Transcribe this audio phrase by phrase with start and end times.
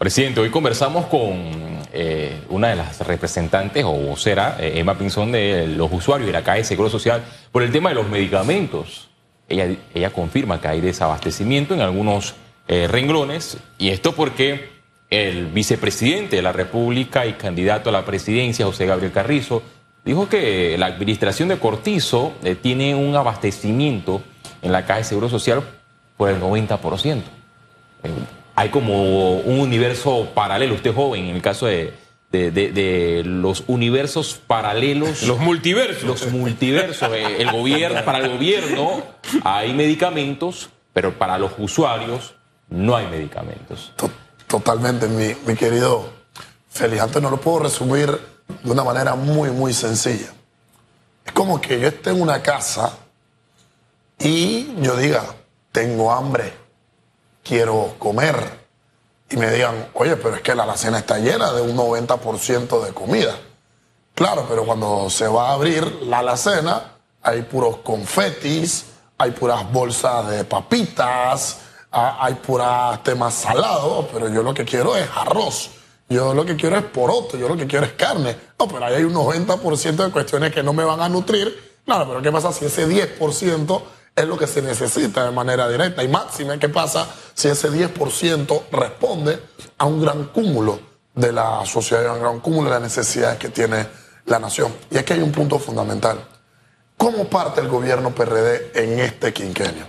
[0.00, 1.34] Presidente, hoy conversamos con
[1.92, 6.42] eh, una de las representantes o vocera, eh, Emma Pinzón, de los usuarios de la
[6.42, 7.22] Caja de Seguro Social
[7.52, 9.10] por el tema de los medicamentos.
[9.46, 12.34] Ella, ella confirma que hay desabastecimiento en algunos
[12.66, 14.70] eh, renglones y esto porque
[15.10, 19.62] el vicepresidente de la República y candidato a la presidencia, José Gabriel Carrizo,
[20.02, 24.22] dijo que la administración de Cortizo eh, tiene un abastecimiento
[24.62, 25.62] en la Caja de Seguro Social
[26.16, 27.20] por el 90%.
[28.60, 31.94] Hay como un universo paralelo, usted joven, en el caso de,
[32.30, 35.22] de, de- de los universos paralelos.
[35.22, 36.04] Los multiversos.
[36.04, 37.10] Los multiversos.
[37.12, 39.02] eh, el gobierno, para el gobierno
[39.44, 42.34] hay medicamentos, pero para los usuarios
[42.68, 43.92] no hay medicamentos.
[43.96, 44.10] To-
[44.46, 46.10] Totalmente, mi, mi querido
[46.68, 47.00] Félix.
[47.02, 48.08] Antes no lo puedo resumir
[48.62, 50.32] de una manera muy, muy sencilla.
[51.24, 52.98] Es como que yo esté en una casa
[54.18, 55.24] y yo diga,
[55.72, 56.52] tengo hambre,
[57.50, 58.36] quiero comer.
[59.28, 62.92] Y me digan, oye, pero es que la alacena está llena de un 90% de
[62.92, 63.36] comida.
[64.14, 68.86] Claro, pero cuando se va a abrir la alacena, hay puros confetis,
[69.18, 71.58] hay puras bolsas de papitas,
[71.90, 75.70] hay puras temas salados, pero yo lo que quiero es arroz.
[76.08, 78.36] Yo lo que quiero es poroto, yo lo que quiero es carne.
[78.60, 81.80] No, pero ahí hay un 90% de cuestiones que no me van a nutrir.
[81.84, 83.82] Claro, pero ¿qué pasa si ese 10%
[84.14, 86.02] es lo que se necesita de manera directa?
[86.02, 89.40] Y máxima, ¿qué pasa si ese 10% responde
[89.78, 90.80] a un gran cúmulo
[91.14, 93.86] de la sociedad, a un gran cúmulo de las necesidades que tiene
[94.26, 94.74] la nación?
[94.90, 96.18] Y aquí hay un punto fundamental.
[96.96, 99.86] ¿Cómo parte el gobierno PRD en este quinquenio?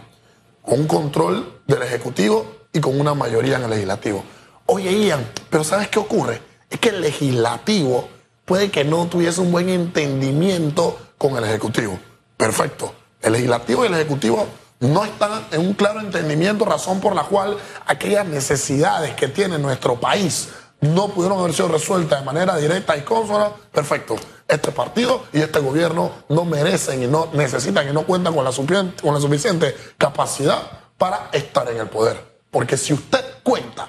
[0.62, 4.24] Con un control del Ejecutivo y con una mayoría en el Legislativo.
[4.68, 6.42] Oye, Ian, pero ¿sabes qué ocurre?
[6.70, 8.08] Es que el Legislativo
[8.46, 12.00] puede que no tuviese un buen entendimiento con el Ejecutivo.
[12.38, 13.01] Perfecto.
[13.22, 14.48] El Legislativo y el Ejecutivo
[14.82, 20.00] no están en un claro entendimiento, razón por la cual aquellas necesidades que tiene nuestro
[20.00, 20.50] país
[20.82, 23.52] no pudieron haber sido resueltas de manera directa y consona.
[23.72, 24.16] Perfecto.
[24.48, 28.52] Este partido y este gobierno no merecen y no necesitan y no cuentan con la,
[28.52, 30.60] suficiente capacidad
[30.98, 32.20] para estar en el poder.
[32.50, 33.88] Porque si usted cuenta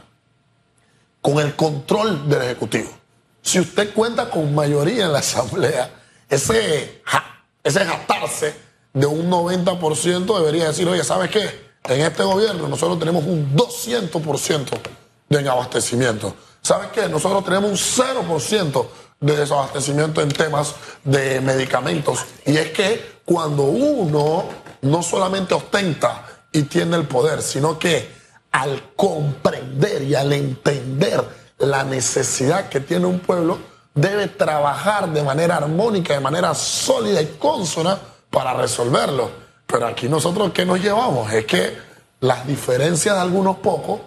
[1.20, 2.90] con el control del Ejecutivo,
[3.40, 5.90] si usted cuenta con mayoría en la Asamblea,
[6.28, 7.02] ese,
[7.64, 7.80] ese
[8.92, 11.72] de un 90% debería decir, oye, ¿sabes qué?
[11.84, 14.78] En este gobierno nosotros tenemos un 200%
[15.28, 16.34] de abastecimiento.
[16.60, 17.08] ¿Sabes qué?
[17.08, 18.04] Nosotros tenemos un
[18.36, 18.86] 0%
[19.20, 22.24] de desabastecimiento en temas de medicamentos.
[22.46, 24.44] Y es que cuando uno
[24.82, 28.10] no solamente ostenta y tiene el poder, sino que
[28.52, 31.24] al comprender y al entender
[31.58, 33.58] la necesidad que tiene un pueblo,
[33.94, 37.98] debe trabajar de manera armónica, de manera sólida y consona
[38.32, 39.30] para resolverlo.
[39.66, 41.32] Pero aquí nosotros, ¿qué nos llevamos?
[41.32, 41.78] Es que
[42.18, 44.00] las diferencias de algunos pocos,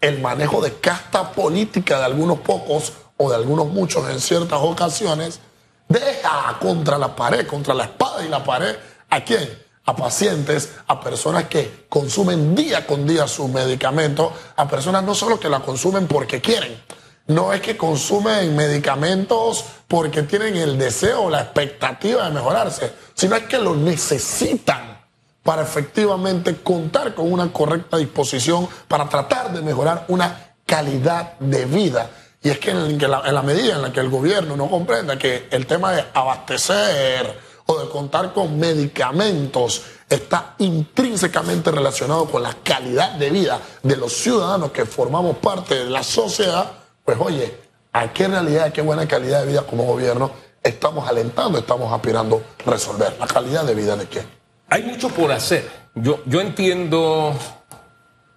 [0.00, 5.40] el manejo de casta política de algunos pocos o de algunos muchos en ciertas ocasiones,
[5.88, 8.76] deja contra la pared, contra la espada y la pared,
[9.08, 9.48] ¿a quién?
[9.86, 15.38] A pacientes, a personas que consumen día con día sus medicamentos, a personas no solo
[15.38, 16.82] que la consumen porque quieren,
[17.26, 23.36] no es que consumen medicamentos porque tienen el deseo o la expectativa de mejorarse, sino
[23.36, 24.94] es que lo necesitan
[25.42, 32.10] para efectivamente contar con una correcta disposición para tratar de mejorar una calidad de vida.
[32.42, 35.18] Y es que en, la, en la medida en la que el gobierno no comprenda
[35.18, 42.54] que el tema de abastecer o de contar con medicamentos está intrínsecamente relacionado con la
[42.62, 47.54] calidad de vida de los ciudadanos que formamos parte de la sociedad, pues oye,
[47.92, 50.30] ¿a qué realidad, a qué buena calidad de vida como gobierno
[50.62, 53.16] estamos alentando, estamos aspirando a resolver?
[53.18, 54.24] ¿La calidad de vida de quién?
[54.68, 55.68] Hay mucho por hacer.
[55.94, 57.34] Yo, yo entiendo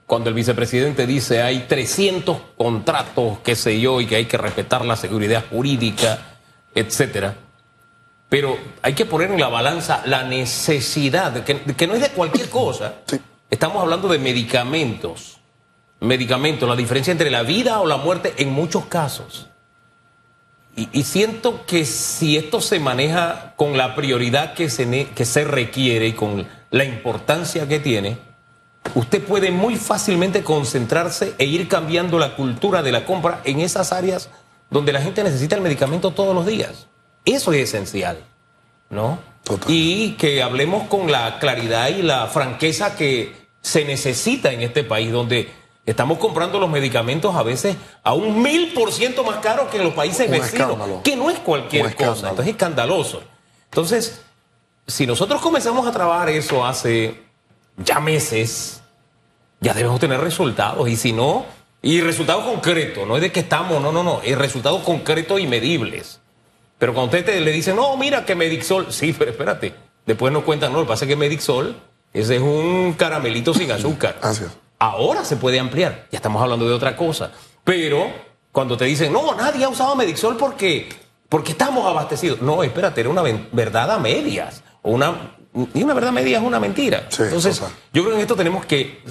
[0.05, 4.85] cuando el vicepresidente dice hay 300 contratos, qué sé yo, y que hay que respetar
[4.85, 6.37] la seguridad jurídica,
[6.75, 7.35] etcétera.
[8.29, 12.49] Pero hay que poner en la balanza la necesidad, que, que no es de cualquier
[12.49, 12.95] cosa.
[13.05, 13.19] Sí.
[13.49, 15.36] Estamos hablando de medicamentos.
[15.99, 19.47] Medicamentos, la diferencia entre la vida o la muerte en muchos casos.
[20.75, 25.43] Y, y siento que si esto se maneja con la prioridad que se, que se
[25.43, 28.17] requiere y con la importancia que tiene,
[28.95, 33.91] usted puede muy fácilmente concentrarse e ir cambiando la cultura de la compra en esas
[33.91, 34.29] áreas
[34.69, 36.87] donde la gente necesita el medicamento todos los días.
[37.25, 38.19] Eso es esencial,
[38.89, 39.19] ¿no?
[39.43, 39.69] Total.
[39.69, 45.11] Y que hablemos con la claridad y la franqueza que se necesita en este país,
[45.11, 45.49] donde
[45.87, 49.83] estamos comprando los medicamentos a veces a un mil por ciento más caros que en
[49.85, 51.01] los países Un vecinos, escándalo.
[51.03, 53.21] que no es cualquier cosa, entonces es escandaloso.
[53.65, 54.21] Entonces,
[54.85, 57.19] si nosotros comenzamos a trabajar eso hace
[57.77, 58.81] ya meses,
[59.59, 60.87] ya debemos tener resultados.
[60.89, 61.45] Y si no,
[61.81, 65.45] Y resultados concretos, no es de que estamos, no, no, no, es resultados concretos y
[65.47, 66.19] medibles.
[66.79, 69.73] Pero cuando usted te- le dice, no, mira que Medixol, sí, pero espérate,
[70.05, 71.75] después nos cuentan, no, lo que pasa es que Medixol,
[72.13, 74.17] ese es un caramelito sin azúcar.
[74.21, 74.49] Así es.
[74.79, 77.31] Ahora se puede ampliar, ya estamos hablando de otra cosa.
[77.63, 78.11] Pero
[78.51, 80.89] cuando te dicen, no, nadie ha usado Medixol porque,
[81.29, 82.41] porque estamos abastecidos.
[82.41, 84.63] No, espérate, era una verdad a medias.
[84.83, 85.35] O una,
[85.73, 87.07] y una verdad a medias es una mentira.
[87.09, 87.75] Sí, Entonces, total.
[87.91, 89.01] yo creo que en esto tenemos que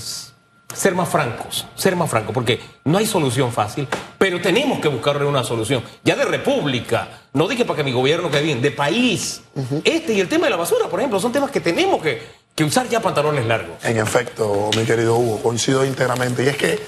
[0.74, 3.88] ser más francos, ser más francos, porque no hay solución fácil,
[4.18, 5.82] pero tenemos que buscarle una solución.
[6.04, 9.42] Ya de república, no dije para que mi gobierno quede bien, de país.
[9.84, 12.22] Este y el tema de la basura, por ejemplo, son temas que tenemos que,
[12.56, 13.84] que usar ya pantalones largos.
[13.84, 16.42] En efecto, mi querido Hugo, coincido íntegramente.
[16.42, 16.80] Y es que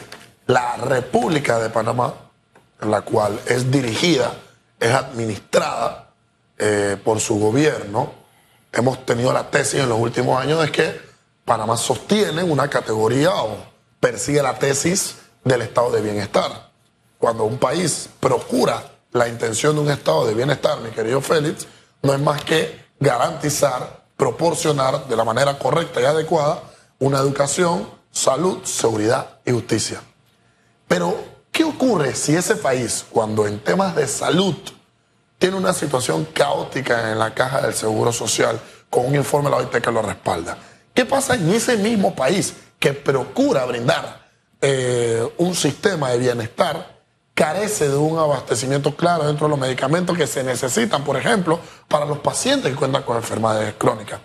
[0.47, 2.15] la República de Panamá,
[2.81, 4.33] la cual es dirigida,
[4.81, 6.15] es administrada
[6.57, 8.15] eh, por su gobierno,
[8.73, 11.01] hemos tenido la tesis en los últimos años de que
[11.45, 13.59] Panamá sostiene una categoría o
[14.01, 16.71] persigue la tesis del estado de bienestar.
[17.19, 18.83] Cuando un país procura
[19.13, 21.67] la intención de un estado de bienestar, mi querido Félix,
[22.03, 26.61] no es más que garantizar, proporcionar de la manera correcta y adecuada
[26.99, 30.03] una educación, salud, seguridad y justicia.
[30.89, 31.17] Pero,
[31.53, 34.57] ¿qué ocurre si ese país, cuando en temas de salud
[35.39, 38.61] tiene una situación caótica en la caja del Seguro Social,
[38.91, 40.59] con un informe de la OIT que lo respalda?
[40.93, 44.29] ¿Qué pasa en ese mismo país que procura brindar
[44.61, 46.98] eh, un sistema de bienestar,
[47.39, 52.05] carece de un abastecimiento claro dentro de los medicamentos que se necesitan, por ejemplo, para
[52.05, 54.19] los pacientes que cuentan con enfermedades crónicas?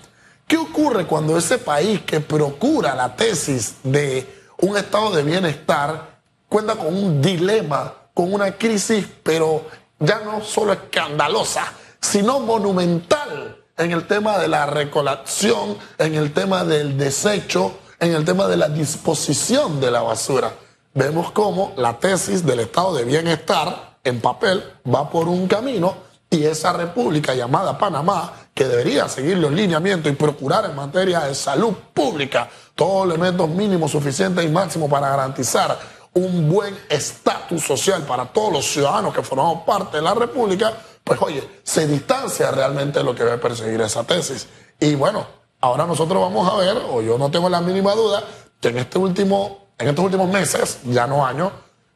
[0.47, 4.27] ¿Qué ocurre cuando ese país que procura la tesis de
[4.61, 9.63] un estado de bienestar cuenta con un dilema, con una crisis, pero
[9.99, 11.71] ya no solo escandalosa,
[12.01, 18.25] sino monumental en el tema de la recolección, en el tema del desecho, en el
[18.25, 20.51] tema de la disposición de la basura?
[20.95, 25.95] Vemos cómo la tesis del estado de bienestar en papel va por un camino
[26.29, 31.35] y esa república llamada Panamá, que debería seguir los lineamientos y procurar en materia de
[31.35, 35.77] salud pública todos los elementos mínimos, suficientes y máximos para garantizar
[36.13, 40.73] un buen estatus social para todos los ciudadanos que formamos parte de la república,
[41.03, 44.47] pues oye, se distancia realmente de lo que debe perseguir esa tesis.
[44.79, 45.25] Y bueno,
[45.61, 48.23] ahora nosotros vamos a ver, o yo no tengo la mínima duda,
[48.59, 51.51] que en este último, en estos últimos meses, ya no años,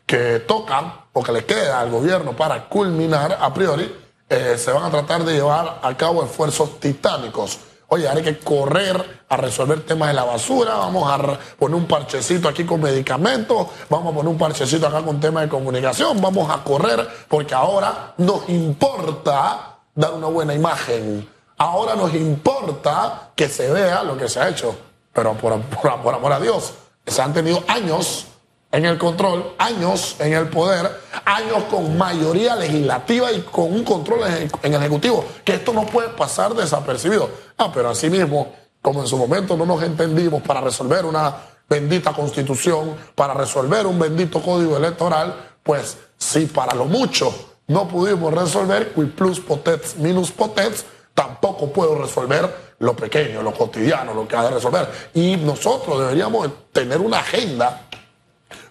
[0.06, 3.94] que tocan o que le queda al gobierno para culminar a priori,
[4.30, 7.60] eh, se van a tratar de llevar a cabo esfuerzos titánicos.
[7.90, 12.50] Oye, hay que correr a resolver temas de la basura, vamos a poner un parchecito
[12.50, 16.64] aquí con medicamentos, vamos a poner un parchecito acá con temas de comunicación, vamos a
[16.64, 24.04] correr porque ahora nos importa dar una buena imagen, ahora nos importa que se vea
[24.04, 24.76] lo que se ha hecho,
[25.14, 26.74] pero por amor a Dios,
[27.08, 28.28] se han tenido años
[28.72, 30.92] en el control, años en el poder,
[31.26, 34.22] años con mayoría legislativa y con un control
[34.62, 37.30] en el Ejecutivo, que esto no puede pasar desapercibido.
[37.58, 41.36] Ah, pero asimismo, como en su momento no nos entendimos para resolver una
[41.70, 45.34] bendita constitución, para resolver un bendito código electoral,
[45.64, 47.34] pues si para lo mucho
[47.68, 50.86] no pudimos resolver, qui plus potens minus potens,
[51.18, 54.88] tampoco puedo resolver lo pequeño, lo cotidiano, lo que ha de resolver.
[55.16, 57.88] Y nosotros deberíamos tener una agenda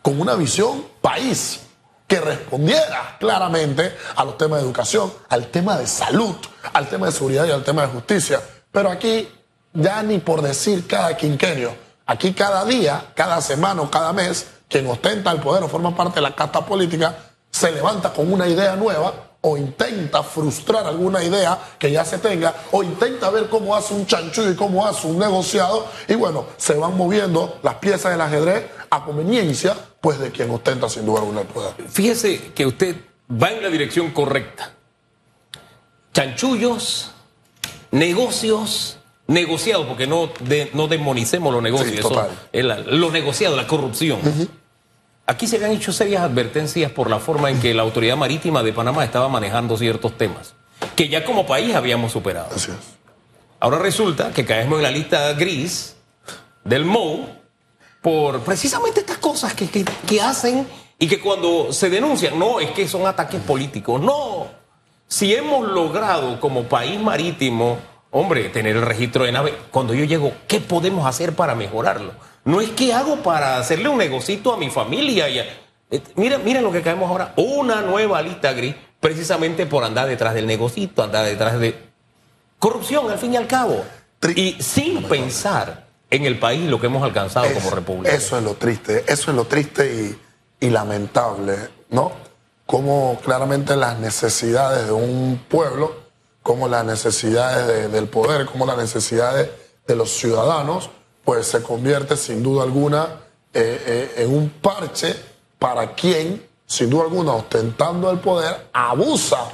[0.01, 1.63] con una visión país
[2.07, 6.37] que respondiera claramente a los temas de educación, al tema de salud,
[6.73, 8.41] al tema de seguridad y al tema de justicia.
[8.71, 9.29] Pero aquí
[9.73, 11.75] ya ni por decir cada quinquenio,
[12.07, 16.17] aquí cada día, cada semana o cada mes, quien ostenta el poder o forma parte
[16.17, 17.13] de la casta política,
[17.51, 22.55] se levanta con una idea nueva o intenta frustrar alguna idea que ya se tenga,
[22.73, 26.75] o intenta ver cómo hace un chanchullo y cómo hace un negociado, y bueno, se
[26.75, 31.43] van moviendo las piezas del ajedrez a conveniencia, pues de quien ostenta sin duda alguna
[31.43, 31.75] el poder.
[31.89, 32.97] Fíjese que usted
[33.31, 34.73] va en la dirección correcta.
[36.13, 37.11] Chanchullos,
[37.91, 42.09] negocios, negociados, porque no, de- no demonicemos los negocios, Sí, eso
[42.87, 44.19] los negociados, la corrupción.
[45.27, 48.73] Aquí se habían hecho serias advertencias por la forma en que la Autoridad Marítima de
[48.73, 50.55] Panamá estaba manejando ciertos temas,
[50.95, 52.49] que ya como país habíamos superado.
[52.55, 52.77] Así es.
[53.59, 55.97] Ahora resulta que caemos en la lista gris
[56.63, 57.27] del MOU
[58.03, 60.67] por precisamente estas cosas que, que- que hacen
[60.99, 64.01] y que cuando se denuncian, no, es que son ataques políticos.
[64.01, 64.47] No,
[65.09, 67.79] si hemos logrado como país marítimo,
[68.13, 72.13] hombre, tener el registro de nave, cuando yo llego, ¿qué podemos hacer para mejorarlo?
[72.47, 75.29] No es que hago para hacerle un negocito a mi familia.
[75.29, 75.45] Y a-
[75.91, 80.33] eh, miren, miren lo que caemos ahora, una nueva lista gris, precisamente por andar detrás
[80.33, 81.79] del negocito, andar detrás de
[82.59, 83.85] corrupción al fin y al cabo.
[84.35, 88.15] Y sin pensar en el país y lo que hemos alcanzado como república.
[88.15, 90.17] Eso es lo triste, eso es lo triste
[90.61, 91.57] y lamentable,
[91.91, 92.13] ¿no?
[92.65, 95.95] Como claramente las necesidades de un pueblo,
[96.43, 99.51] como las necesidades de- del poder, como las necesidades
[99.87, 100.91] de los ciudadanos,
[101.27, 103.09] pues se convierte sin duda alguna
[103.53, 105.17] eh, eh, en un parche
[105.59, 109.51] para quien, sin duda alguna, ostentando el poder, abusa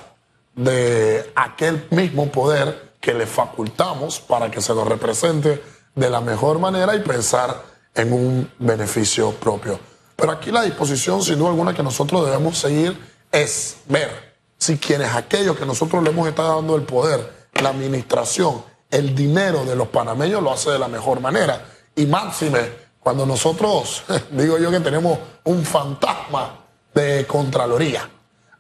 [0.55, 5.63] de aquel mismo poder que le facultamos para que se lo represente
[5.95, 7.63] de la mejor manera y pensar
[7.95, 9.81] en un beneficio propio.
[10.15, 12.95] Pero aquí la disposición, sin duda alguna, que nosotros debemos seguir
[13.33, 18.63] es ver si quienes aquellos que nosotros le hemos estado dando el poder, la administración,
[18.93, 21.65] el dinero de los panameños lo hace de la mejor manera.
[21.97, 22.61] Y máxime,
[23.01, 26.61] cuando nosotros, digo yo que tenemos un fantasma
[26.95, 28.09] de Contraloría.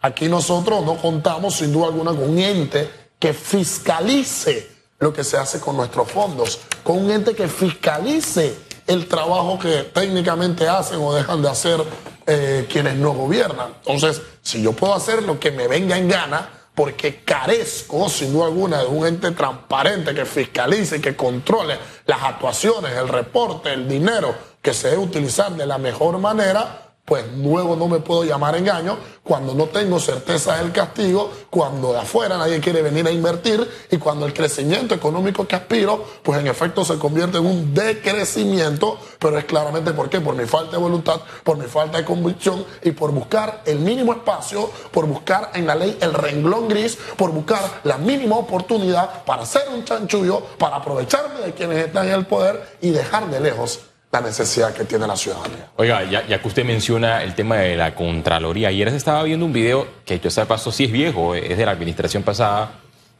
[0.00, 5.36] Aquí nosotros no contamos sin duda alguna con un ente que fiscalice lo que se
[5.36, 11.14] hace con nuestros fondos, con un ente que fiscalice el trabajo que técnicamente hacen o
[11.14, 11.84] dejan de hacer
[12.26, 13.74] eh, quienes nos gobiernan.
[13.84, 18.46] Entonces, si yo puedo hacer lo que me venga en gana, porque carezco, sin duda
[18.46, 24.34] alguna, de un ente transparente que fiscalice, que controle las actuaciones, el reporte, el dinero
[24.62, 28.96] que se debe utilizar de la mejor manera, pues luego no me puedo llamar engaño
[29.24, 33.96] cuando no tengo certeza del castigo, cuando de afuera nadie quiere venir a invertir y
[33.96, 39.36] cuando el crecimiento económico que aspiro, pues en efecto se convierte en un decrecimiento, pero
[39.36, 42.92] es claramente por qué, por mi falta de voluntad, por mi falta de convicción y
[42.92, 47.80] por buscar el mínimo espacio, por buscar en la ley el renglón gris, por buscar
[47.82, 52.76] la mínima oportunidad para hacer un chanchullo, para aprovecharme de quienes están en el poder
[52.80, 53.80] y dejar de lejos
[54.12, 55.70] la necesidad que tiene la ciudadanía.
[55.76, 59.46] Oiga, ya, ya que usted menciona el tema de la Contraloría, ayer se estaba viendo
[59.46, 62.72] un video que yo sé paso sí es viejo, es de la administración pasada,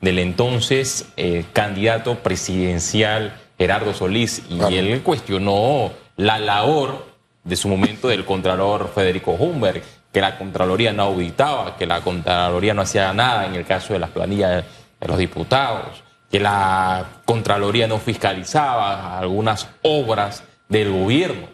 [0.03, 4.75] del entonces eh, candidato presidencial Gerardo Solís, y Claro.
[4.77, 7.07] él cuestionó la labor
[7.43, 9.83] de su momento del Contralor Federico Humberg,
[10.13, 13.99] que la Contraloría no auditaba, que la Contraloría no hacía nada en el caso de
[13.99, 14.63] las planillas
[15.01, 21.47] de los diputados, que la Contraloría no fiscalizaba algunas obras del gobierno.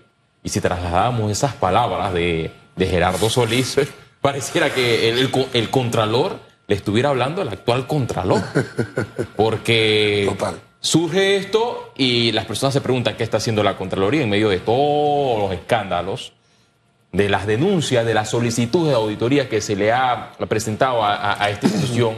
[0.43, 3.77] Y si trasladamos esas palabras de, de Gerardo Solís,
[4.21, 8.43] pareciera que el, el co- el Contralor le estuviera hablando al actual Contralor.
[9.37, 10.61] Porque Total.
[10.81, 14.59] surge esto y las personas se preguntan qué está haciendo la Contraloría en medio de
[14.59, 16.33] todos los escándalos,
[17.13, 21.43] de las denuncias, de las solicitudes de auditoría que se le ha presentado a, a-
[21.45, 22.17] a esta institución.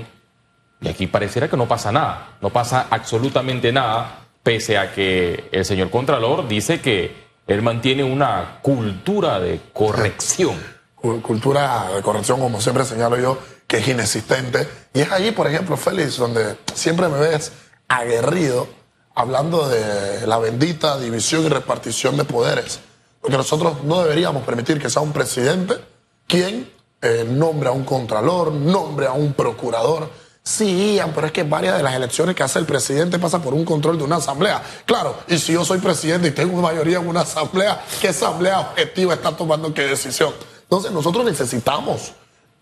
[0.82, 5.64] Y aquí pareciera que no pasa nada, no pasa absolutamente nada, pese a que el
[5.64, 7.14] señor Contralor dice que
[7.46, 10.56] él mantiene una cultura de corrección.
[10.94, 14.68] Cu- cultura de corrección, como siempre señalo yo, que es inexistente.
[14.94, 17.52] Y es allí, por ejemplo, Félix, donde siempre me ves
[17.88, 18.68] aguerrido
[19.14, 22.80] hablando de la bendita división y repartición de poderes.
[23.20, 25.74] Porque nosotros no deberíamos permitir que sea un presidente
[26.26, 26.70] quien
[27.02, 30.08] eh, nombre a un contralor, nombre a un procurador.
[30.42, 33.52] Sí, Ian, pero es que varias de las elecciones que hace el presidente pasa por
[33.54, 34.62] un control de una asamblea.
[34.86, 39.14] Claro, y si yo soy presidente y tengo mayoría en una asamblea, ¿qué asamblea objetiva
[39.14, 40.32] está tomando qué decisión?
[40.62, 42.12] Entonces nosotros necesitamos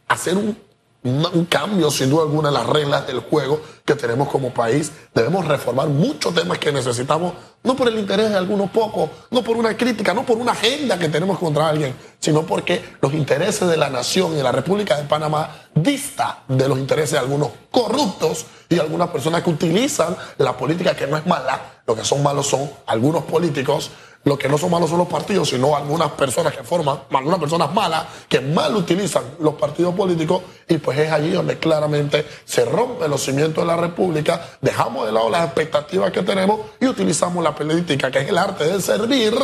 [0.08, 0.68] hacer un, una-
[1.05, 4.93] un cambio, sin duda alguna, en las reglas del juego que tenemos como país.
[5.14, 9.57] Debemos reformar muchos temas que necesitamos, no por el interés de algunos pocos, no por
[9.57, 13.76] una crítica, no por una agenda que tenemos contra alguien, sino porque los intereses de
[13.76, 18.47] la nación y de la República de Panamá dista de los intereses de algunos corruptos
[18.69, 22.47] y algunas personas que utilizan la política que no es mala, lo que son malos
[22.47, 23.90] son algunos políticos
[24.25, 27.73] lo que no son malos son los partidos, sino algunas personas que forman, algunas personas
[27.73, 33.11] malas que mal utilizan los partidos políticos y pues es allí donde claramente se rompen
[33.11, 37.54] los cimientos de la República, dejamos de lado las expectativas que tenemos y utilizamos la
[37.54, 39.35] política, que es el arte de servir,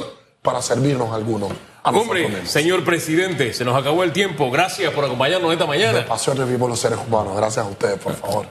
[0.43, 1.53] para servirnos a algunos.
[1.83, 4.51] A Hombre, señor presidente, se nos acabó el tiempo.
[4.51, 5.99] Gracias por acompañarnos esta mañana.
[5.99, 7.35] De pasión vivimos los seres humanos.
[7.37, 8.47] Gracias a ustedes, por favor.